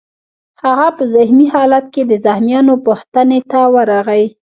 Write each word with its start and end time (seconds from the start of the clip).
هغه 0.63 0.87
په 0.97 1.03
زخمي 1.13 1.47
خالت 1.53 1.85
کې 1.93 2.01
د 2.05 2.13
زخمیانو 2.25 2.73
پوښتنې 2.85 3.39
ته 3.51 3.59
ورغی 3.75 4.23